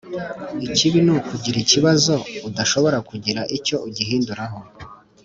Ikibi 0.65 0.99
nukugira 1.05 1.57
ikibazo 1.63 2.13
udashobora 2.49 2.97
kugira 3.09 3.41
icyo 3.57 3.75
ugihinduraho 3.87 4.59